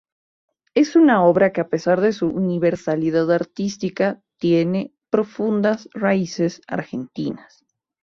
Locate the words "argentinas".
6.65-7.63